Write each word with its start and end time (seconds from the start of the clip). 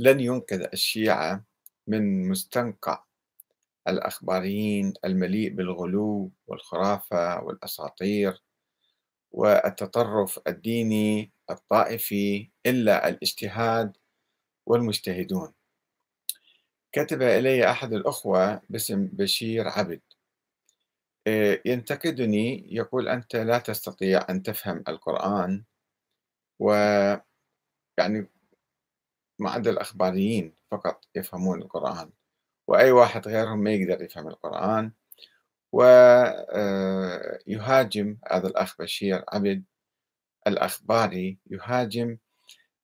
لن 0.00 0.20
ينقذ 0.20 0.66
الشيعة 0.72 1.44
من 1.86 2.28
مستنقع 2.28 3.04
الأخباريين 3.88 4.94
المليء 5.04 5.50
بالغلو 5.54 6.30
والخرافة 6.46 7.42
والأساطير 7.44 8.42
والتطرف 9.32 10.40
الديني 10.46 11.32
الطائفي 11.50 12.50
إلا 12.66 13.08
الاجتهاد 13.08 13.96
والمجتهدون. 14.66 15.52
كتب 16.92 17.22
إلي 17.22 17.70
أحد 17.70 17.92
الأخوة 17.92 18.60
باسم 18.70 19.06
بشير 19.06 19.68
عبد. 19.68 20.00
آه، 21.26 21.60
ينتقدني 21.64 22.74
يقول 22.76 23.08
أنت 23.08 23.36
لا 23.36 23.58
تستطيع 23.58 24.26
أن 24.30 24.42
تفهم 24.42 24.84
القرآن 24.88 25.64
و 26.58 26.72
يعني 27.98 28.26
ما 29.40 29.50
عدا 29.50 29.70
الأخباريين 29.70 30.54
فقط 30.70 31.04
يفهمون 31.14 31.62
القرآن 31.62 32.10
وأي 32.68 32.92
واحد 32.92 33.28
غيرهم 33.28 33.58
ما 33.58 33.70
يقدر 33.70 34.02
يفهم 34.02 34.28
القرآن. 34.28 34.92
ويهاجم 35.72 36.48
آه، 38.26 38.36
هذا 38.36 38.48
الأخ 38.48 38.76
بشير 38.78 39.24
عبد 39.28 39.64
الأخباري 40.46 41.38
يهاجم 41.50 42.18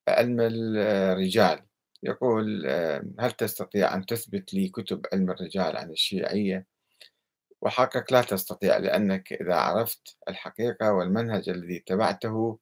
علم 0.08 0.36
الرجال. 0.40 1.62
يقول 2.02 2.66
آه، 2.66 3.04
هل 3.18 3.32
تستطيع 3.32 3.94
أن 3.94 4.06
تثبت 4.06 4.54
لي 4.54 4.68
كتب 4.68 5.06
علم 5.12 5.30
الرجال 5.30 5.76
عن 5.76 5.90
الشيعية؟ 5.90 6.66
وحقك 7.62 8.12
لا 8.12 8.22
تستطيع 8.22 8.76
لأنك 8.76 9.32
إذا 9.32 9.54
عرفت 9.54 10.16
الحقيقة 10.28 10.92
والمنهج 10.92 11.48
الذي 11.48 11.76
اتبعته 11.76 12.58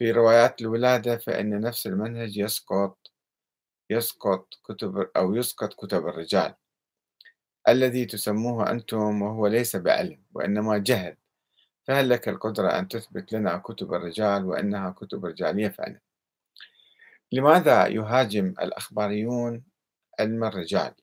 في 0.00 0.10
روايات 0.10 0.60
الولادة 0.60 1.16
فإن 1.16 1.60
نفس 1.60 1.86
المنهج 1.86 2.36
يسقط 2.36 3.12
يسقط 3.90 4.48
كتب 4.64 5.10
أو 5.16 5.34
يسقط 5.34 5.74
كتب 5.74 6.06
الرجال. 6.06 6.54
الذي 7.68 8.06
تسموه 8.06 8.70
أنتم 8.70 9.22
وهو 9.22 9.46
ليس 9.46 9.76
بعلم 9.76 10.22
وإنما 10.34 10.78
جهل. 10.78 11.16
فهل 11.84 12.10
لك 12.10 12.28
القدرة 12.28 12.78
أن 12.78 12.88
تثبت 12.88 13.32
لنا 13.32 13.58
كتب 13.58 13.94
الرجال 13.94 14.44
وأنها 14.44 14.90
كتب 14.90 15.24
رجالية 15.24 15.68
فعلا؟ 15.68 16.00
لماذا 17.32 17.86
يهاجم 17.86 18.46
الأخباريون 18.46 19.64
علم 20.20 20.44
الرجال؟ 20.44 20.94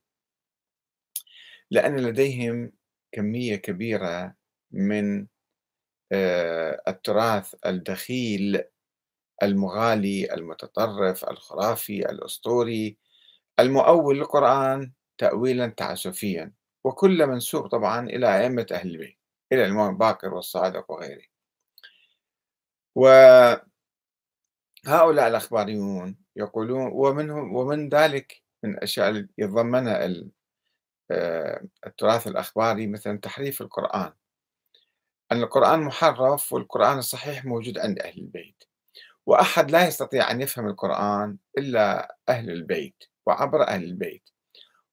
لأن 1.71 1.99
لديهم 1.99 2.71
كمية 3.11 3.55
كبيرة 3.55 4.35
من 4.71 5.27
آه، 6.11 6.81
التراث 6.87 7.55
الدخيل 7.65 8.63
المغالي 9.43 10.33
المتطرف 10.33 11.29
الخرافي 11.29 12.09
الأسطوري 12.09 12.97
المؤول 13.59 14.17
للقرآن 14.17 14.91
تأويلا 15.17 15.67
تعسفيا 15.67 16.53
وكل 16.83 17.27
منسوب 17.27 17.67
طبعا 17.67 18.09
إلى 18.09 18.37
أئمة 18.41 18.67
أهل 18.71 18.89
البيت 18.91 19.17
إلى 19.51 19.65
الإمام 19.65 19.97
باكر 19.97 20.33
والصادق 20.33 20.91
وغيره. 20.91 21.23
وهؤلاء 22.95 23.67
الأخباريون 25.27 26.17
يقولون 26.35 26.91
ومنهم 26.93 27.55
ومن 27.55 27.89
ذلك 27.89 28.41
من 28.63 28.73
الأشياء 28.73 29.09
اللي 29.09 29.27
يتضمنها 29.37 30.23
آه، 31.11 31.63
التراث 31.87 32.27
الأخباري 32.27 32.87
مثلا 32.87 33.19
تحريف 33.19 33.61
القرآن. 33.61 34.13
أن 35.31 35.43
القرآن 35.43 35.79
محرف 35.79 36.53
والقرآن 36.53 36.97
الصحيح 36.97 37.45
موجود 37.45 37.77
عند 37.77 37.99
أهل 37.99 38.19
البيت. 38.19 38.63
وأحد 39.27 39.71
لا 39.71 39.87
يستطيع 39.87 40.31
أن 40.31 40.41
يفهم 40.41 40.67
القرآن 40.67 41.37
إلا 41.57 42.15
أهل 42.29 42.49
البيت 42.51 43.03
وعبر 43.25 43.67
أهل 43.67 43.83
البيت. 43.83 44.29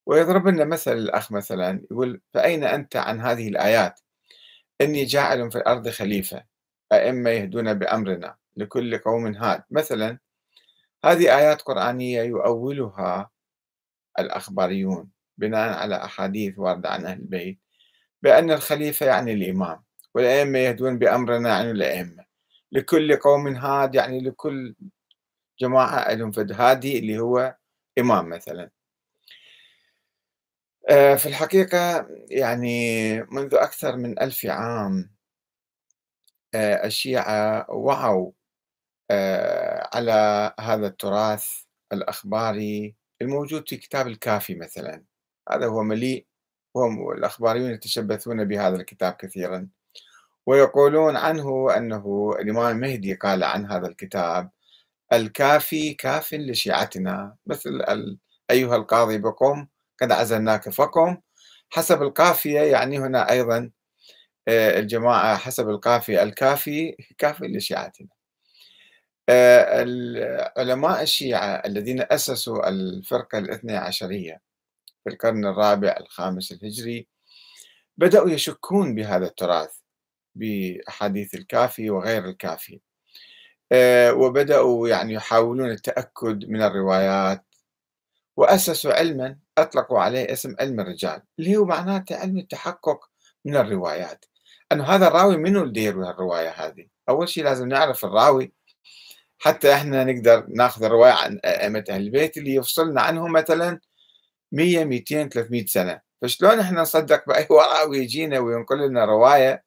ويضرب 0.07 0.49
لنا 0.49 0.65
مثل 0.65 0.93
الأخ 0.93 1.33
مثلا 1.33 1.83
يقول 1.91 2.21
فأين 2.35 2.65
أنت 2.65 2.97
عن 2.97 3.21
هذه 3.21 3.49
الآيات؟ 3.49 4.01
إني 4.81 5.05
جاعل 5.05 5.51
في 5.53 5.59
الأرض 5.59 5.89
خليفة 5.89 6.45
أئمة 6.93 7.31
يهدون 7.31 7.75
بأمرنا 7.75 8.37
لكل 8.57 8.99
قوم 8.99 9.27
هاد. 9.37 9.63
مثلا 9.71 10.19
هذه 11.05 11.39
آيات 11.39 11.63
قرآنية 11.63 12.23
يؤولها 12.23 13.31
الأخباريون 14.19 15.11
بناء 15.39 15.79
على 15.79 15.97
أحاديث 16.05 16.59
واردة 16.59 16.91
عن 16.91 17.07
أهل 17.07 17.19
البيت 17.21 17.59
بأن 18.23 18.51
الخليفة 18.51 19.07
يعني 19.07 19.33
الإمام 19.33 19.83
والأئمة 20.15 20.59
يهدون 20.59 20.99
بأمرنا 20.99 21.49
يعني 21.49 21.71
الأئمة. 21.71 22.24
لكل 22.75 23.17
قوم 23.17 23.49
هاد 23.49 23.95
يعني 23.95 24.21
لكل 24.21 24.75
جماعة 25.61 26.13
لهم 26.15 26.33
فد. 26.33 26.53
هادي 26.53 26.99
اللي 26.99 27.19
هو 27.19 27.57
إمام 27.99 28.29
مثلا. 28.29 28.71
آه، 30.91 31.15
في 31.15 31.27
الحقيقة 31.27 32.09
يعني 32.31 33.23
منذ 33.23 33.55
أكثر 33.55 33.97
من 33.97 34.19
ألف 34.23 34.47
عام 34.47 35.11
آه، 36.55 36.87
الشيعة 36.87 37.71
وعوا 37.71 38.33
آه، 39.11 39.91
على 39.95 40.55
هذا 40.61 40.87
التراث 40.87 41.47
الأخباري 41.93 42.97
الموجود 43.23 43.69
في 43.69 43.77
كتاب 43.77 44.07
الكافي 44.07 44.55
مثلا. 44.55 45.05
هذا 45.51 45.67
هو 45.67 45.83
مليء 45.83 46.27
هم 46.77 47.13
الأخباريون 47.13 47.71
يتشبثون 47.71 48.45
بهذا 48.45 48.77
الكتاب 48.77 49.13
كثيرا. 49.13 49.69
ويقولون 50.47 51.17
عنه 51.17 51.77
أنه 51.77 52.35
الإمام 52.41 52.77
المهدي 52.77 53.15
قال 53.15 53.45
عن 53.45 53.67
هذا 53.71 53.87
الكتاب 53.89 54.51
الكافي 55.13 55.95
كاف 55.95 56.35
لشيعتنا 56.35 57.37
مثل 57.47 57.83
أيها 58.51 58.77
القاضي 58.77 59.19
بقم 59.19 59.67
قد 60.03 60.13
عزلناك 60.13 60.69
فقم. 60.69 61.17
حسب 61.71 62.03
القافية 62.03 62.61
يعني 62.61 62.99
هنا 62.99 63.31
أيضا 63.31 63.71
آه، 64.49 64.79
الجماعة 64.79 65.37
حسب 65.37 65.69
القافية 65.69 66.23
الكافي 66.23 66.97
كافي 67.19 67.47
لشيعتنا. 67.47 68.09
آه، 69.29 70.53
علماء 70.57 71.03
الشيعة 71.03 71.47
الذين 71.67 72.05
أسسوا 72.11 72.69
الفرقة 72.69 73.39
الاثنى 73.39 73.77
عشرية 73.77 74.41
في 75.05 75.11
القرن 75.11 75.47
الرابع 75.47 75.97
الخامس 76.01 76.53
الهجري 76.53 77.07
بدأوا 77.99 78.31
يشكون 78.31 78.95
بهذا 78.95 79.27
التراث. 79.27 79.84
بأحاديث 80.35 81.35
الكافي 81.35 81.91
وغير 81.91 82.25
الكافي. 82.25 82.81
آه، 83.73 84.15
وبدأوا 84.15 84.89
يعني 84.89 85.15
يحاولون 85.15 85.71
التأكد 85.71 86.45
من 86.49 86.63
الروايات. 86.63 87.45
وأسسوا 88.37 88.93
علما 88.95 89.39
أطلقوا 89.59 90.01
عليه 90.01 90.33
اسم 90.33 90.55
علم 90.61 90.81
الرجال 90.81 91.23
اللي 91.39 91.57
هو 91.57 91.65
معناته 91.65 92.17
علم 92.17 92.39
التحقق 92.39 93.11
من 93.45 93.57
الروايات. 93.57 94.25
أنه 94.73 94.85
هذا 94.85 95.09
الراوي 95.09 95.37
منو 95.37 95.63
اللي 95.65 95.85
يروي 95.85 96.11
الرواية 96.11 96.49
هذه؟ 96.51 96.87
أول 97.09 97.29
شيء 97.29 97.45
لازم 97.45 97.69
نعرف 97.69 98.05
الراوي. 98.05 98.53
حتى 99.39 99.75
إحنا 99.75 100.05
نقدر 100.05 100.47
ناخذ 100.49 100.85
الرواية 100.85 101.13
عن 101.13 101.41
أئمة 101.45 101.85
أهل 101.91 102.03
البيت 102.03 102.37
اللي 102.39 102.55
يفصلنا 102.55 103.03
عنهم 103.03 103.33
مثلا 103.33 103.81
100 104.53 104.85
200 104.85 105.29
300 105.29 105.67
سنة. 105.67 106.01
فشلون 106.23 106.61
إحنا 106.61 106.83
نصدق 106.83 107.27
بأي 107.29 107.47
راوي 107.81 107.99
يجينا 107.99 108.39
وينقل 108.39 108.89
لنا 108.89 109.05
رواية 109.05 109.64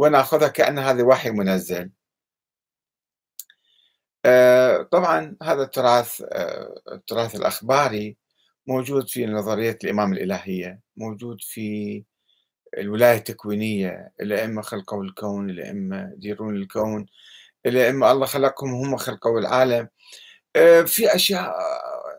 وناخذها 0.00 0.48
كأن 0.48 0.78
هذا 0.78 1.02
وحي 1.02 1.30
منزل. 1.30 1.90
آه، 4.24 4.82
طبعا 4.82 5.36
هذا 5.42 5.62
التراث 5.62 6.22
آه، 6.32 6.82
التراث 6.92 7.36
الأخباري 7.36 8.16
موجود 8.66 9.08
في 9.08 9.26
نظرية 9.26 9.78
الإمام 9.84 10.12
الإلهية 10.12 10.80
موجود 10.96 11.38
في 11.40 12.04
الولاية 12.78 13.18
التكوينية 13.18 14.12
الأئمة 14.20 14.62
خلقوا 14.62 15.04
الكون 15.04 15.50
الأئمة 15.50 16.12
يديرون 16.16 16.56
الكون 16.56 17.06
الأئمة 17.66 18.12
الله 18.12 18.26
خلقهم 18.26 18.70
هم 18.74 18.96
خلقوا 18.96 19.40
العالم. 19.40 19.88
آه، 20.56 20.82
في 20.82 21.14
أشياء 21.14 21.54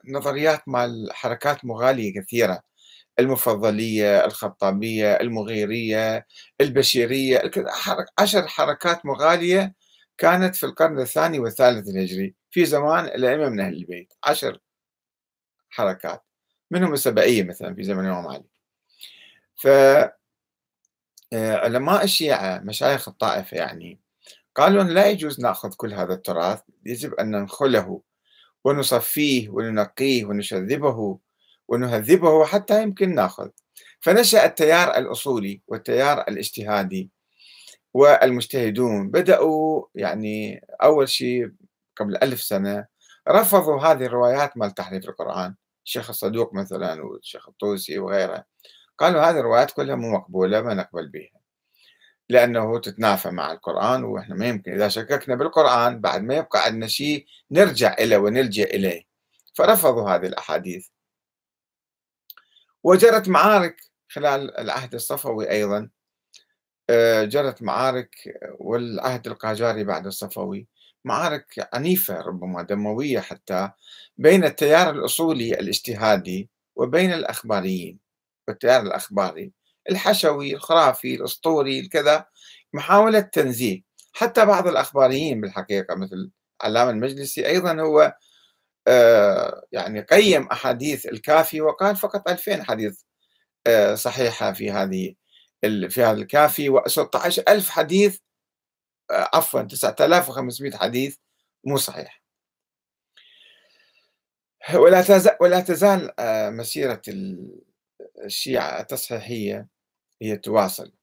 نظريات 0.07 0.61
مال 0.67 1.09
حركات 1.13 1.65
مغالية 1.65 2.13
كثيرة. 2.21 2.61
المفضلية 3.21 4.25
الخطابية 4.25 5.13
المغيرية 5.13 6.27
البشيرية 6.61 7.51
عشر 8.19 8.47
حركات 8.47 9.05
مغالية 9.05 9.75
كانت 10.17 10.55
في 10.55 10.65
القرن 10.65 10.99
الثاني 10.99 11.39
والثالث 11.39 11.89
الهجري 11.89 12.35
في 12.51 12.65
زمان 12.65 13.05
الأئمة 13.05 13.49
من 13.49 13.59
أهل 13.59 13.73
البيت. 13.73 14.13
عشر 14.23 14.59
حركات 15.69 16.23
منهم 16.71 16.93
السبعية 16.93 17.43
مثلا 17.43 17.75
في 17.75 17.83
زمن 17.83 18.05
الإمام 18.05 18.27
علي. 18.27 18.43
ف 19.55 19.67
آه، 21.33 21.55
علماء 21.55 22.03
الشيعة 22.03 22.59
مشايخ 22.59 23.07
الطائفة 23.09 23.57
يعني 23.57 23.99
قالوا 24.55 24.83
لا 24.83 25.07
يجوز 25.07 25.41
نأخذ 25.41 25.73
كل 25.73 25.93
هذا 25.93 26.13
التراث 26.13 26.61
يجب 26.85 27.13
أن 27.13 27.31
ننخله 27.31 28.01
ونصفيه 28.63 29.49
وننقيه 29.49 30.25
ونشذبه 30.25 31.19
ونهذبه 31.71 32.45
حتى 32.45 32.83
يمكن 32.83 33.15
ناخذ. 33.15 33.49
فنشأ 33.99 34.45
التيار 34.45 34.97
الأصولي 34.97 35.61
والتيار 35.67 36.21
الاجتهادي 36.21 37.11
والمجتهدون 37.93 39.11
بدأوا 39.11 39.85
يعني 39.95 40.61
أول 40.83 41.09
شيء 41.09 41.51
قبل 41.97 42.17
ألف 42.23 42.41
سنة 42.41 42.85
رفضوا 43.29 43.81
هذه 43.81 44.05
الروايات 44.05 44.57
مال 44.57 44.71
تحريف 44.71 45.09
القرآن. 45.09 45.55
الشيخ 45.85 46.09
الصدوق 46.09 46.53
مثلا 46.53 47.03
والشيخ 47.03 47.49
الطوسي 47.49 47.99
وغيره 47.99 48.45
قالوا 48.97 49.21
هذه 49.21 49.39
الروايات 49.39 49.71
كلها 49.71 49.95
مو 49.95 50.11
مقبولة 50.11 50.61
ما 50.61 50.73
نقبل 50.73 51.07
بها 51.07 51.41
لأنه 52.29 52.79
تتنافى 52.79 53.29
مع 53.31 53.51
القرآن 53.51 54.03
وإحنا 54.03 54.35
ما 54.35 54.45
يمكن 54.47 54.73
إذا 54.73 54.87
شككنا 54.87 55.35
بالقرآن 55.35 56.01
بعد 56.01 56.23
ما 56.23 56.35
يبقى 56.35 56.65
عندنا 56.65 56.87
شيء 56.87 57.25
نرجع 57.51 57.93
إليه 57.99 58.17
ونلجأ 58.17 58.63
إليه. 58.63 59.03
فرفضوا 59.53 60.09
هذه 60.09 60.27
الأحاديث. 60.27 60.87
وجرت 62.83 63.29
معارك 63.29 63.81
خلال 64.09 64.57
العهد 64.57 64.93
الصفوي 64.95 65.49
أيضا. 65.51 65.89
آه، 66.89 67.23
جرت 67.23 67.61
معارك 67.63 68.15
والعهد 68.59 69.27
القاجاري 69.27 69.83
بعد 69.83 70.05
الصفوي. 70.07 70.67
معارك 71.05 71.69
عنيفة 71.73 72.21
ربما 72.21 72.61
دموية 72.61 73.19
حتى 73.19 73.71
بين 74.17 74.43
التيار 74.45 74.89
الأصولي 74.91 75.53
الاجتهادي 75.53 76.49
وبين 76.75 77.13
الأخباريين. 77.13 77.99
والتيار 78.47 78.81
الأخباري 78.83 79.51
الحشوي 79.89 80.55
الخرافي 80.55 81.15
الأسطوري 81.15 81.79
الكذا 81.79 82.25
محاولة 82.73 83.19
تنزيه. 83.19 83.81
حتى 84.13 84.45
بعض 84.45 84.67
الأخباريين 84.67 85.41
بالحقيقة 85.41 85.95
مثل 85.95 86.31
علام 86.61 86.89
المجلسي 86.89 87.47
أيضا 87.47 87.81
هو 87.81 88.15
يعني 89.71 90.01
قيم 90.01 90.47
أحاديث 90.47 91.05
الكافي 91.05 91.61
وقال 91.61 91.95
فقط 91.95 92.29
2000 92.29 92.63
حديث 92.63 93.01
آه، 93.67 93.95
صحيحة 93.95 94.53
في 94.53 94.71
هذه 94.71 95.15
في 95.89 96.03
هذا 96.03 96.11
الكافي 96.11 96.69
و16 96.69 97.43
ألف 97.49 97.69
حديث 97.69 98.19
آه، 99.11 99.29
عفوا 99.33 99.61
9500 99.61 100.77
حديث 100.77 101.17
مو 101.63 101.77
صحيح. 101.77 102.21
ولا 104.73 105.01
تزال 105.01 105.37
ولا 105.41 105.59
تزال 105.59 106.11
مسيرة 106.57 107.01
الشيعة 108.25 108.81
التصحيحية 108.81 109.67
هي 110.21 110.37
تواصل. 110.37 110.93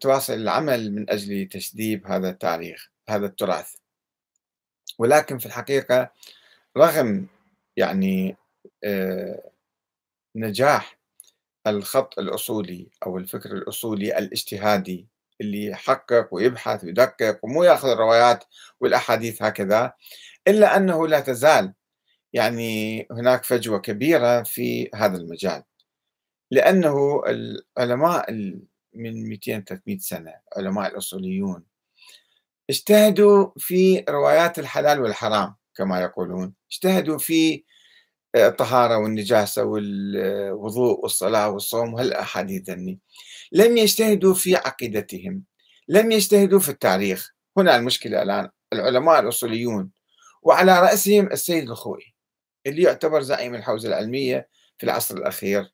تواصل 0.00 0.32
العمل 0.32 0.92
من 0.92 1.10
أجل 1.10 1.48
تشذيب 1.48 2.06
هذا 2.06 2.30
التاريخ 2.30 2.90
هذا 3.08 3.26
التراث. 3.26 3.74
ولكن 4.98 5.38
في 5.38 5.46
الحقيقة 5.46 6.12
رغم 6.76 7.26
يعني 7.76 8.36
آه، 8.84 9.50
نجاح 10.36 10.98
الخط 11.66 12.18
الأصولي 12.18 12.88
أو 13.06 13.18
الفكر 13.18 13.52
الأصولي 13.52 14.18
الاجتهادي 14.18 15.08
اللي 15.40 15.66
يحقق 15.66 16.28
ويبحث 16.34 16.84
ويدقق 16.84 17.38
ومو 17.42 17.64
ياخذ 17.64 17.88
الروايات 17.88 18.44
والأحاديث 18.80 19.42
هكذا 19.42 19.92
إلا 20.48 20.76
أنه 20.76 21.08
لا 21.08 21.20
تزال 21.20 21.74
يعني 22.32 23.06
هناك 23.10 23.44
فجوة 23.44 23.78
كبيرة 23.78 24.42
في 24.42 24.90
هذا 24.94 25.16
المجال. 25.16 25.62
لأنه 26.50 27.22
العلماء 27.26 28.32
من 28.94 29.28
200 29.28 29.60
300 29.60 29.98
سنة 29.98 30.34
علماء 30.56 30.90
الأصوليون 30.90 31.64
اجتهدوا 32.70 33.50
في 33.58 34.04
روايات 34.08 34.58
الحلال 34.58 35.00
والحرام. 35.00 35.54
كما 35.76 36.00
يقولون 36.00 36.54
اجتهدوا 36.70 37.18
في 37.18 37.64
الطهارة 38.36 38.96
والنجاسة 38.98 39.64
والوضوء 39.64 41.00
والصلاة 41.00 41.50
والصوم. 41.50 41.94
وهالأحاديث 41.94 42.70
ذني 42.70 42.98
لم 43.52 43.76
يجتهدوا 43.76 44.34
في 44.34 44.56
عقيدتهم 44.56 45.44
لم 45.88 46.12
يجتهدوا 46.12 46.60
في 46.60 46.68
التاريخ. 46.68 47.30
هنا 47.56 47.76
المشكلة 47.76 48.22
الآن 48.22 48.48
العلماء 48.72 49.20
الأصوليون 49.20 49.90
وعلى 50.42 50.80
رأسهم 50.80 51.26
السيد 51.26 51.70
الخوئي 51.70 52.14
اللي 52.66 52.82
يعتبر 52.82 53.22
زعيم 53.22 53.54
الحوزة 53.54 53.88
العلمية 53.88 54.48
في 54.78 54.84
العصر 54.84 55.16
الأخير. 55.16 55.72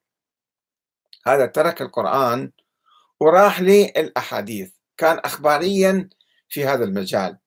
هذا 1.27 1.47
ترك 1.47 1.83
القرآن 1.83 2.53
وراح 3.21 3.61
للأحاديث 3.61 4.73
كان 4.97 5.19
أخباريا 5.19 6.09
في 6.49 6.65
هذا 6.65 6.85
المجال. 6.85 7.39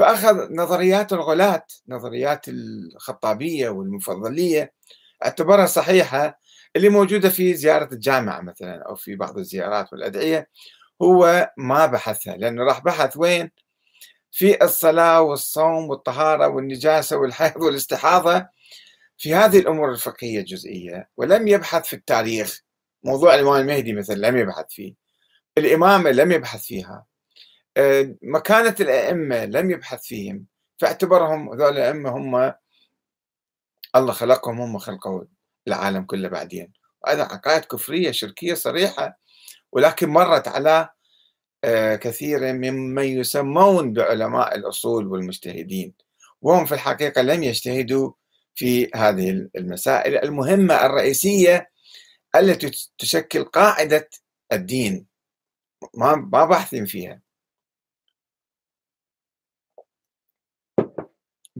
فأخذ 0.00 0.52
نظريات 0.54 1.12
الغلاة 1.12 1.66
نظريات 1.88 2.48
الخطابية 2.48 3.68
والمفضلية 3.68 4.72
اعتبرها 5.24 5.66
صحيحة. 5.66 6.38
اللي 6.76 6.88
موجودة 6.88 7.28
في 7.28 7.54
زيارة 7.54 7.94
الجامعة 7.94 8.40
مثلا 8.40 8.82
أو 8.88 8.94
في 8.94 9.16
بعض 9.16 9.38
الزيارات 9.38 9.92
والأدعية 9.92 10.48
هو 11.02 11.50
ما 11.56 11.86
بحثها 11.86 12.36
لأنه 12.36 12.64
راح 12.64 12.80
بحث 12.80 13.16
وين؟ 13.16 13.50
في 14.30 14.64
الصلاة 14.64 15.22
والصوم 15.22 15.90
والطهارة 15.90 16.48
والنجاسة 16.48 17.16
والحيض 17.16 17.56
والاستحاضة. 17.62 18.48
في 19.18 19.34
هذه 19.34 19.58
الأمور 19.58 19.92
الفقهية 19.92 20.40
الجزئية 20.40 21.08
ولم 21.16 21.48
يبحث 21.48 21.86
في 21.86 21.96
التاريخ. 21.96 22.60
موضوع 23.04 23.34
الإمام 23.34 23.60
المهدي 23.60 23.92
مثلا 23.92 24.14
لم 24.14 24.36
يبحث 24.36 24.66
فيه. 24.68 24.94
الإمامة 25.58 26.10
لم 26.10 26.32
يبحث 26.32 26.62
فيها. 26.62 27.09
مكانة 28.22 28.74
الأئمة 28.80 29.44
لم 29.44 29.70
يبحث 29.70 30.02
فيهم 30.02 30.46
فاعتبرهم 30.78 31.52
هذول 31.52 31.72
الأئمة 31.72 32.10
هم 32.10 32.52
الله 33.96 34.12
خلقهم 34.12 34.60
هم 34.60 34.78
خلقوا 34.78 35.24
العالم 35.68 36.04
كله 36.04 36.28
بعدين. 36.28 36.72
وهذا 37.04 37.22
عقائد 37.22 37.64
كفرية 37.64 38.10
شركية 38.10 38.54
صريحة 38.54 39.18
ولكن 39.72 40.08
مرت 40.08 40.48
على 40.48 40.88
آه، 41.64 41.96
كثير 41.96 42.52
ممن 42.52 43.04
يسمون 43.04 43.92
بعلماء 43.92 44.56
الأصول 44.56 45.06
والمجتهدين. 45.06 45.94
وهم 46.42 46.66
في 46.66 46.74
الحقيقة 46.74 47.22
لم 47.22 47.42
يجتهدوا 47.42 48.12
في 48.54 48.90
هذه 48.94 49.48
المسائل 49.56 50.16
المهمة 50.24 50.86
الرئيسية 50.86 51.70
التي 52.36 52.90
تشكل 52.98 53.44
قاعدة 53.44 54.08
الدين. 54.52 55.06
ما 55.94 56.14
ما 56.16 56.44
باحثين 56.44 56.86
فيها. 56.86 57.20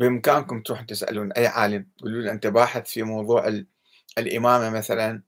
بإمكانكم 0.00 0.62
تروحوا 0.62 0.87
تسألون 0.87 1.32
أي 1.32 1.47
عالم 1.47 1.87
تقولوا 1.99 2.23
له 2.23 2.32
أنت 2.32 2.47
باحث 2.47 2.88
في 2.88 3.02
موضوع 3.02 3.62
الإمامة 4.19 4.70
مثلا 4.70 5.23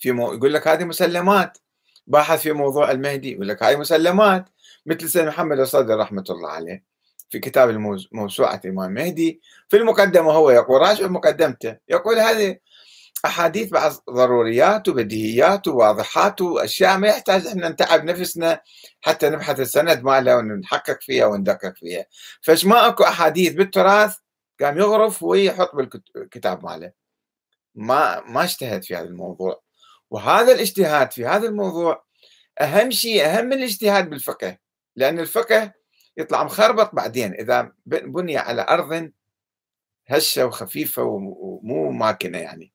في 0.00 0.12
مو... 0.12 0.32
يقول 0.32 0.54
لك 0.54 0.68
هذه 0.68 0.84
مسلمات 0.84 1.58
باحث 2.06 2.40
في 2.40 2.52
موضوع 2.52 2.90
المهدي 2.90 3.32
يقول 3.32 3.48
لك 3.48 3.62
هذه 3.62 3.76
مسلمات 3.76 4.48
مثل 4.86 5.08
سيد 5.08 5.26
محمد 5.26 5.58
الصدر 5.58 5.98
رحمة 5.98 6.24
الله 6.30 6.48
عليه 6.48 6.84
في 7.30 7.38
كتاب 7.38 7.70
الموسوعة 7.70 8.60
الإمام 8.64 8.88
المهدي 8.88 9.40
في 9.68 9.76
المقدمة 9.76 10.32
هو 10.32 10.50
يقول 10.50 10.80
راجع 10.80 11.06
مقدمته 11.06 11.76
يقول 11.88 12.18
هذه 12.18 12.56
أحاديث 13.24 13.70
بعض 13.70 13.92
ضروريات 14.10 14.88
وبديهيات 14.88 15.68
وواضحات 15.68 16.40
وأشياء 16.40 16.98
ما 16.98 17.08
يحتاج 17.08 17.46
إحنا 17.46 17.68
نتعب 17.68 18.04
نفسنا 18.04 18.60
حتى 19.00 19.28
نبحث 19.28 19.60
السند 19.60 20.02
مالها 20.02 20.36
ونحقق 20.36 20.98
فيها 21.02 21.26
وندقق 21.26 21.74
فيها. 21.76 22.04
فش 22.40 22.64
ما 22.64 22.86
أكو 22.86 23.04
أحاديث 23.04 23.52
بالتراث 23.52 24.16
قام 24.60 24.78
يغرف 24.78 25.22
ويحط 25.22 25.74
بالكتاب 25.76 26.64
ماله. 26.64 26.92
ما 27.74 28.20
ما 28.20 28.44
اجتهد 28.44 28.84
في 28.84 28.96
هذا 28.96 29.04
الموضوع. 29.04 29.62
وهذا 30.10 30.52
الاجتهاد 30.52 31.12
في 31.12 31.26
هذا 31.26 31.48
الموضوع 31.48 32.04
أهم 32.60 32.90
شيء 32.90 33.26
أهم 33.26 33.44
من 33.46 33.52
الاجتهاد 33.52 34.10
بالفقه. 34.10 34.58
لأن 34.96 35.18
الفقه 35.18 35.72
يطلع 36.16 36.44
مخربط 36.44 36.94
بعدين. 36.94 37.34
إذا 37.34 37.72
بني 37.86 38.36
على 38.38 38.66
أرض 38.68 39.10
هشة 40.08 40.46
وخفيفة 40.46 41.02
ومو 41.02 41.90
ماكنة 41.90 42.38
يعني. 42.38 42.72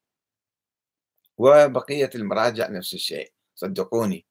وبقية 1.38 2.10
المراجع 2.16 2.68
نفس 2.70 2.94
الشيء 2.94 3.32
صدقوني. 3.56 4.26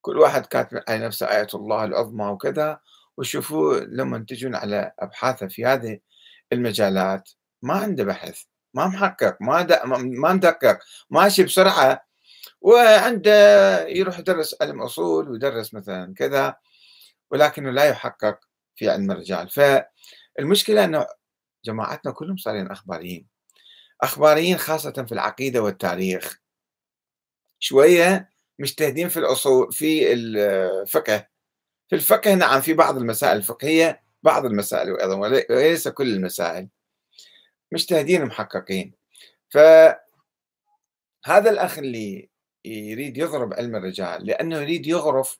كل 0.00 0.18
واحد 0.18 0.46
كاتب 0.46 0.82
على 0.88 1.06
نفسه 1.06 1.26
آية 1.26 1.48
الله 1.54 1.84
العظمى 1.84 2.26
وكذا 2.26 2.80
وشوفوا 3.16 3.80
لما 3.80 4.18
تجون 4.28 4.54
على 4.54 4.92
أبحاثه 4.98 5.48
في 5.48 5.64
هذه 5.66 5.98
المجالات 6.52 7.30
ما 7.62 7.74
عنده 7.74 8.04
بحث 8.04 8.42
ما 8.74 8.86
محقق 8.86 9.36
ما 9.40 9.84
ما 9.86 10.32
مدقق 10.34 10.78
ماشي 11.10 11.42
بسرعة 11.44 12.06
وعنده 12.60 13.32
يروح 13.88 14.18
يدرس 14.18 14.56
علم 14.62 14.82
أصول 14.82 15.30
ويدرس 15.30 15.74
مثلا 15.74 16.14
كذا 16.14 16.56
ولكنه 17.30 17.70
لا 17.70 17.84
يحقق 17.84 18.40
في 18.76 18.90
علم 18.90 19.10
الرجال. 19.10 19.48
فالمشكلة 19.48 20.84
أنه 20.84 21.06
جماعتنا 21.64 22.12
كلهم 22.12 22.36
صارين 22.36 22.70
أخباريين. 22.70 23.26
أخباريين 24.02 24.58
خاصة 24.58 24.92
في 24.92 25.12
العقيدة 25.12 25.62
والتاريخ. 25.62 26.40
شوية 27.58 28.30
مجتهدين 28.58 29.08
في 29.08 29.16
الأصول 29.18 29.72
في 29.72 30.12
الفقه 30.12 31.28
في 31.88 31.94
الفقه 31.96 32.34
نعم 32.34 32.60
في 32.60 32.74
بعض 32.74 32.96
المسائل 32.96 33.36
الفقهية 33.36 34.02
بعض 34.22 34.44
المسائل 34.46 35.00
أيضا 35.00 35.14
وليس 35.16 35.88
كل 35.88 36.14
المسائل. 36.14 36.68
مجتهدين 37.72 38.24
محققين. 38.24 38.94
فهذا 39.50 40.00
الأخ 41.26 41.78
اللي 41.78 42.28
يريد 42.64 43.18
يضرب 43.18 43.54
علم 43.54 43.76
الرجال 43.76 44.26
لأنه 44.26 44.56
يريد 44.58 44.86
يغرف 44.86 45.38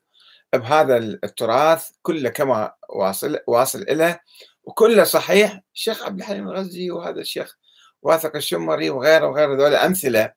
بهذا 0.53 0.97
التراث 0.97 1.89
كله 2.01 2.29
كما 2.29 2.73
واصل 2.89 3.39
واصل 3.47 3.81
إليه 3.81 4.23
وكله 4.63 5.03
صحيح 5.03 5.61
الشيخ 5.75 6.03
عبد 6.03 6.19
الحليم 6.19 6.47
الغزي 6.47 6.91
وهذا 6.91 7.21
الشيخ 7.21 7.57
واثق 8.01 8.35
الشمري 8.35 8.89
وغيره 8.89 9.27
وغيره 9.27 9.55
ذولا 9.55 9.85
أمثلة 9.85 10.33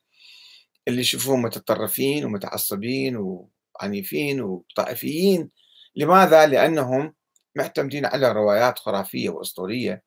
اللي 0.89 1.01
يشوفوهم 1.01 1.43
متطرفين 1.43 2.25
ومتعصبين 2.25 3.17
وعنيفين 3.17 4.41
وطائفيين. 4.41 5.51
لماذا؟ 5.97 6.47
لأنهم 6.47 7.15
معتمدين 7.57 8.07
على 8.07 8.33
روايات 8.33 8.79
خرافية 8.79 9.31
وأسطورية 9.31 10.03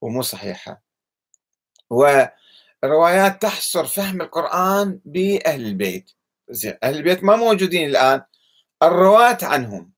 ومو 0.00 0.22
صحيحة. 0.22 0.82
وروايات 1.90 3.42
تحصر 3.42 3.84
فهم 3.86 4.22
القرآن 4.22 5.00
بأهل 5.04 5.66
البيت. 5.66 6.10
أهل 6.82 6.96
البيت 6.96 7.24
ما 7.24 7.36
موجودين 7.36 7.88
الآن. 7.88 8.22
الرواة 8.82 9.38
عنهم 9.42 9.92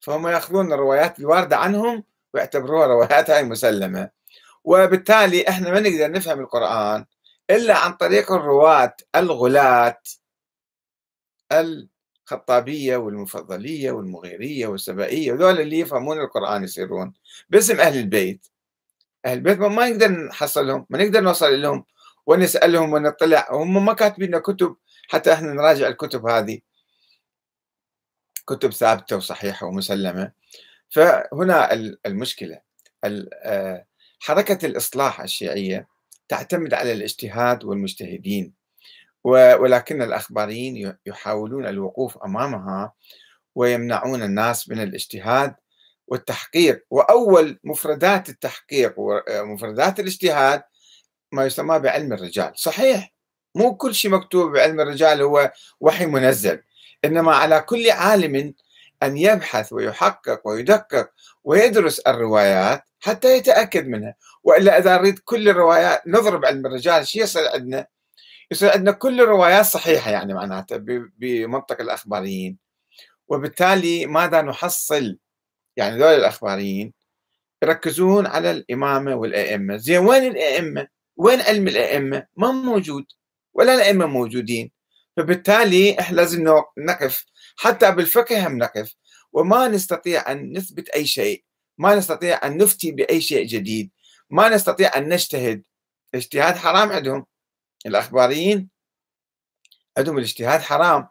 فهم 0.00 0.28
يأخذون 0.28 0.72
الروايات 0.72 1.18
الواردة 1.18 1.56
عنهم 1.56 2.04
ويعتبروها 2.34 2.86
روايات 2.86 3.30
هاي 3.30 3.44
مسلمة. 3.44 4.10
وبالتالي 4.66 5.48
إحنا 5.48 5.70
ما 5.70 5.80
نقدر 5.80 6.10
نفهم 6.10 6.40
القرآن 6.40 7.04
إلا 7.50 7.78
عن 7.78 7.92
طريق 7.92 8.32
الرواة 8.32 8.96
الغلاة 9.16 10.02
الخطابية 11.52 12.96
والمفضلية 12.96 13.90
والمغيرية 13.90 14.66
والسبائية 14.66 15.32
وذول 15.32 15.60
اللي 15.60 15.78
يفهمون 15.78 16.20
القرآن 16.20 16.64
يصيرون. 16.64 17.14
باسم 17.50 17.80
أهل 17.80 17.98
البيت. 17.98 18.46
أهل 19.26 19.38
البيت 19.38 19.58
ما 19.58 19.88
نقدر 19.90 20.08
نحصلهم 20.10 20.86
ما 20.90 21.04
نقدر 21.04 21.20
نوصل 21.20 21.62
لهم 21.62 21.84
ونسألهم 22.26 22.92
ونطلع. 22.92 23.48
هم 23.50 23.84
ما 23.86 23.92
كاتبين 23.94 24.38
كتب 24.38 24.76
حتى 25.08 25.32
إحنا 25.32 25.52
نراجع 25.52 25.88
الكتب 25.88 26.26
هذه. 26.26 26.60
كتب 28.46 28.72
ثابتة 28.72 29.16
وصحيحة 29.16 29.66
ومسلمة. 29.66 30.32
فهنا 30.90 31.72
المشكلة. 32.06 32.60
آه، 33.04 33.86
حركة 34.18 34.66
الإصلاح 34.66 35.20
الشيعية 35.20 35.88
تعتمد 36.28 36.74
على 36.74 36.92
الاجتهاد 36.92 37.64
والمجتهدين 37.64 38.52
ولكن 39.24 40.02
الأخباريين 40.02 40.96
يحاولون 41.06 41.66
الوقوف 41.66 42.18
أمامها 42.18 42.92
ويمنعون 43.54 44.22
الناس 44.22 44.68
من 44.68 44.82
الاجتهاد 44.82 45.54
والتحقيق. 46.06 46.84
وأول 46.90 47.58
مفردات 47.64 48.28
التحقيق 48.28 48.94
ومفردات 48.96 50.00
الاجتهاد 50.00 50.62
ما 51.32 51.46
يسمى 51.46 51.78
بعلم 51.78 52.12
الرجال. 52.12 52.52
صحيح 52.56 53.12
مو 53.54 53.76
كل 53.76 53.94
شيء 53.94 54.10
مكتوب 54.10 54.52
بعلم 54.52 54.80
الرجال 54.80 55.22
هو 55.22 55.52
وحي 55.80 56.06
منزل 56.06 56.62
إنما 57.04 57.34
على 57.34 57.60
كل 57.60 57.90
عالم 57.90 58.54
أن 59.02 59.16
يبحث 59.16 59.72
ويحقق 59.72 60.40
ويدقق 60.48 61.10
ويدرس 61.44 61.98
الروايات 61.98 62.82
حتى 63.00 63.36
يتأكد 63.36 63.86
منها. 63.86 64.14
وإلا 64.44 64.78
إذا 64.78 64.96
نريد 64.96 65.18
كل 65.18 65.48
الروايات 65.48 66.02
نضرب 66.06 66.44
علم 66.44 66.66
الرجال 66.66 67.08
شو 67.08 67.18
يصير 67.18 67.48
عندنا؟ 67.48 67.86
يصير 68.50 68.70
عندنا 68.70 68.92
كل 68.92 69.20
الروايات 69.20 69.64
صحيحة 69.64 70.10
يعني 70.10 70.34
معناته 70.34 70.76
بمنطق 71.18 71.80
الأخباريين. 71.80 72.58
وبالتالي 73.28 74.06
ماذا 74.06 74.42
نحصل؟ 74.42 75.18
يعني 75.76 75.96
ذول 75.96 76.14
الأخباريين 76.14 76.92
يركزون 77.62 78.26
على 78.26 78.50
الإمامة 78.50 79.14
والأئمة. 79.14 79.76
زين 79.76 79.98
وين 79.98 80.24
الأئمة؟ 80.24 80.88
وين 81.16 81.40
علم 81.40 81.68
الأئمة؟ 81.68 82.26
ما 82.36 82.52
موجود. 82.52 83.04
ولا 83.54 83.74
الأئمة 83.74 84.06
موجودين. 84.06 84.75
فبالتالي 85.16 86.00
إحنا 86.00 86.16
لازم 86.16 86.44
نقف. 86.78 87.24
حتى 87.56 87.92
بالفقه 87.92 88.46
هم 88.46 88.58
نقف. 88.58 88.94
وما 89.32 89.68
نستطيع 89.68 90.32
أن 90.32 90.56
نثبت 90.56 90.88
أي 90.88 91.06
شيء. 91.06 91.44
ما 91.78 91.94
نستطيع 91.94 92.46
أن 92.46 92.56
نفتي 92.56 92.92
بأي 92.92 93.20
شيء 93.20 93.46
جديد. 93.46 93.90
ما 94.30 94.48
نستطيع 94.48 94.96
أن 94.96 95.08
نجتهد. 95.08 95.62
الاجتهاد 96.14 96.56
حرام 96.56 96.92
عندهم. 96.92 97.26
الأخباريين 97.86 98.70
عندهم 99.98 100.18
الاجتهاد 100.18 100.60
حرام. 100.60 101.08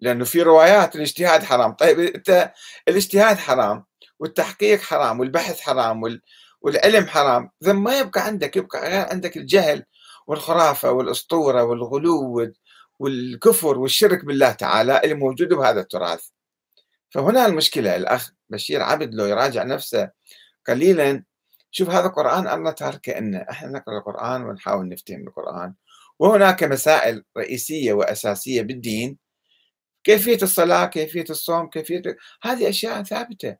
لأنه 0.00 0.24
في 0.24 0.42
روايات 0.42 0.96
الاجتهاد 0.96 1.42
حرام. 1.42 1.72
طيب 1.72 2.00
أنت 2.00 2.52
الاجتهاد 2.88 3.38
حرام. 3.38 3.84
والتحقيق 4.18 4.80
حرام. 4.80 5.20
والبحث 5.20 5.60
حرام. 5.60 6.20
والعلم 6.60 7.06
حرام. 7.06 7.50
إذا 7.62 7.72
ما 7.72 7.98
يبقى 7.98 8.26
عندك. 8.26 8.56
يبقى 8.56 9.10
عندك 9.10 9.36
الجهل 9.36 9.84
والخرافة 10.26 10.90
والأسطورة 10.90 11.62
والغلو 11.64 12.52
والكفر 12.98 13.78
والشرك 13.78 14.24
بالله 14.24 14.52
تعالى 14.52 15.00
اللي 15.04 15.14
موجود 15.14 15.48
بهذا 15.48 15.80
التراث. 15.80 16.28
فهنا 17.10 17.46
المشكلة 17.46 17.96
الأخ 17.96 18.30
بشير 18.50 18.82
عبد 18.82 19.14
لو 19.14 19.26
يراجع 19.26 19.62
نفسه 19.62 20.10
قليلا 20.66 21.24
شوف 21.70 21.90
هذا 21.90 22.06
القرآن 22.06 22.48
الله 22.48 22.70
تاركة 22.70 23.18
إن 23.18 23.34
إحنا 23.34 23.68
نقرأ 23.68 23.98
القرآن 23.98 24.42
ونحاول 24.44 24.88
نفتهم 24.88 25.28
القرآن 25.28 25.74
وهناك 26.18 26.64
مسائل 26.64 27.24
رئيسية 27.38 27.92
وأساسية 27.92 28.62
بالدين 28.62 29.18
كيفية 30.04 30.38
الصلاة 30.42 30.86
كيفية 30.86 31.24
الصوم 31.30 31.68
كيفية 31.68 32.02
هذه 32.42 32.68
أشياء 32.68 33.02
ثابتة 33.02 33.56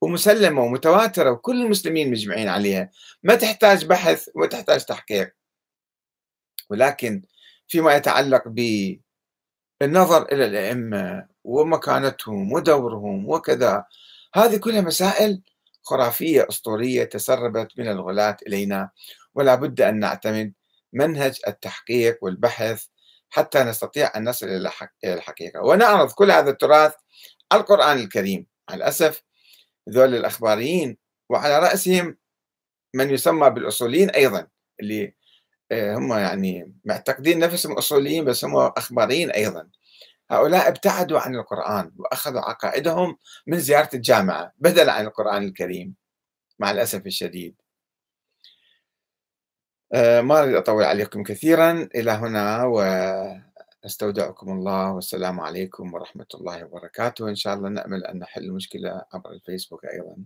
ومسلمة 0.00 0.62
ومتواترة 0.62 1.30
وكل 1.30 1.62
المسلمين 1.62 2.10
مجمعين 2.10 2.48
عليها. 2.48 2.90
ما 3.22 3.34
تحتاج 3.34 3.84
بحث 3.86 4.28
وما 4.34 4.46
تحتاج 4.46 4.84
تحقيق. 4.84 5.34
ولكن 6.70 7.22
فيما 7.68 7.94
يتعلق 7.94 8.48
بالنظر 8.48 10.22
إلى 10.32 10.44
الأئمة 10.44 11.26
ومكانتهم 11.44 12.52
ودورهم 12.52 13.28
وكذا. 13.28 13.84
هذه 14.34 14.56
كلها 14.56 14.80
مسائل 14.80 15.42
خرافية 15.82 16.46
أسطورية 16.48 17.04
تسربت 17.04 17.72
من 17.78 17.88
الغلاة 17.88 18.36
إلينا 18.46 18.90
ولا 19.34 19.54
بد 19.54 19.80
أن 19.80 19.98
نعتمد 19.98 20.52
منهج 20.92 21.40
التحقيق 21.48 22.18
والبحث 22.22 22.84
حتى 23.30 23.62
نستطيع 23.64 24.12
أن 24.16 24.28
نصل 24.28 24.46
إلى 24.46 24.70
الحقيقة. 25.04 25.62
ونعرض 25.62 26.12
كل 26.12 26.30
هذا 26.30 26.50
التراث 26.50 26.94
القرآن 27.52 27.98
الكريم. 27.98 28.46
مع 28.68 28.74
الأسف 28.76 29.22
ذول 29.90 30.14
الأخباريين 30.14 30.96
وعلى 31.28 31.58
رأسهم 31.58 32.16
من 32.94 33.10
يسمى 33.10 33.50
بالأصوليين 33.50 34.10
أيضا 34.10 34.46
اللي 34.80 35.14
هم 35.72 36.12
يعني 36.12 36.72
معتقدين 36.84 37.38
نفسهم 37.38 37.72
أصوليين 37.72 38.24
بس 38.24 38.44
هم 38.44 38.56
أخباريين 38.56 39.30
أيضا. 39.30 39.68
هؤلاء 40.30 40.68
ابتعدوا 40.68 41.20
عن 41.20 41.34
القرآن 41.34 41.92
وأخذوا 41.98 42.40
عقائدهم 42.40 43.18
من 43.46 43.58
زيارة 43.58 43.88
الجامعة 43.94 44.52
بدلا 44.58 44.92
عن 44.92 45.06
القرآن 45.06 45.44
الكريم 45.44 45.94
مع 46.58 46.70
الأسف 46.70 47.06
الشديد. 47.06 47.54
آه، 49.92 50.20
ما 50.20 50.42
أريد 50.42 50.54
أطول 50.54 50.84
عليكم 50.84 51.22
كثيرا. 51.22 51.88
إلى 51.94 52.10
هنا 52.10 52.64
وأستودعكم 52.64 54.52
الله 54.52 54.92
والسلام 54.92 55.40
عليكم 55.40 55.94
ورحمة 55.94 56.26
الله 56.34 56.64
وبركاته. 56.64 57.28
إن 57.28 57.34
شاء 57.36 57.54
الله 57.54 57.68
نأمل 57.68 58.04
أن 58.04 58.18
نحل 58.18 58.44
المشكلة 58.44 59.02
عبر 59.14 59.32
الفيسبوك 59.32 59.84
أيضا. 59.84 60.16